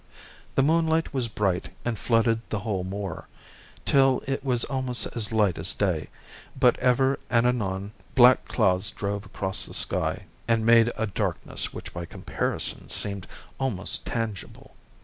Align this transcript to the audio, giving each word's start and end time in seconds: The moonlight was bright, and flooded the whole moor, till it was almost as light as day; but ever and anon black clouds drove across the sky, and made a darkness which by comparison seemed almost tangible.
The 0.55 0.63
moonlight 0.63 1.13
was 1.13 1.27
bright, 1.27 1.69
and 1.85 1.95
flooded 1.95 2.41
the 2.49 2.57
whole 2.57 2.83
moor, 2.83 3.27
till 3.85 4.23
it 4.25 4.43
was 4.43 4.63
almost 4.63 5.05
as 5.15 5.31
light 5.31 5.59
as 5.59 5.75
day; 5.75 6.07
but 6.59 6.75
ever 6.79 7.19
and 7.29 7.45
anon 7.45 7.91
black 8.15 8.47
clouds 8.47 8.89
drove 8.89 9.27
across 9.27 9.67
the 9.67 9.75
sky, 9.75 10.25
and 10.47 10.65
made 10.65 10.91
a 10.97 11.05
darkness 11.05 11.71
which 11.71 11.93
by 11.93 12.05
comparison 12.07 12.89
seemed 12.89 13.27
almost 13.59 14.03
tangible. 14.03 14.75